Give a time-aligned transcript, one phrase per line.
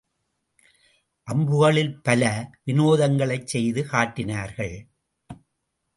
[1.27, 2.23] அம்புகளில் பல
[2.65, 4.55] வினோதங்களைச் செய்து காட்டினான்.